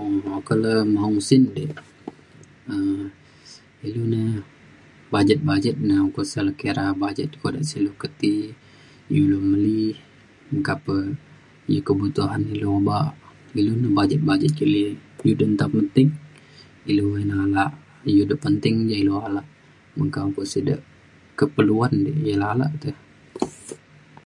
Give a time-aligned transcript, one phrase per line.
[0.00, 1.70] um Oka le maung sin dik
[2.72, 3.00] um
[3.86, 4.22] ilu ne
[5.12, 8.32] budget budget na ukok sik le kira budget kodak sik le ke ti,
[9.12, 9.78] iu ilu meli
[10.52, 10.94] meka pe
[11.72, 13.06] iu kebutuhan ilu obak.
[13.60, 14.92] Ilu ne budget budget meli e.
[15.26, 16.08] Iu je nta penting,
[16.90, 17.70] ilu ayen alak.
[18.12, 19.46] Iu da penting ja ilu alak.
[19.98, 20.18] Meka.
[20.28, 20.74] Oka sik de
[21.38, 22.90] keperluan dik, ya le alak te.